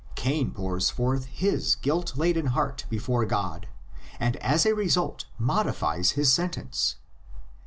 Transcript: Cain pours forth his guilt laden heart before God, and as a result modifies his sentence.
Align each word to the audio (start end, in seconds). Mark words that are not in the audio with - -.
Cain 0.15 0.49
pours 0.49 0.89
forth 0.89 1.25
his 1.25 1.75
guilt 1.75 2.17
laden 2.17 2.47
heart 2.47 2.87
before 2.89 3.23
God, 3.23 3.67
and 4.19 4.35
as 4.37 4.65
a 4.65 4.73
result 4.73 5.25
modifies 5.37 6.13
his 6.17 6.33
sentence. 6.33 6.95